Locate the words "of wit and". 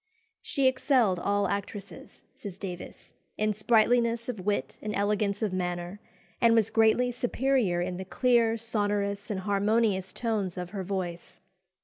4.29-4.95